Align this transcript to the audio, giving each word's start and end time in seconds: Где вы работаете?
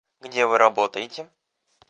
Где 0.19 0.47
вы 0.47 0.57
работаете? 0.57 1.29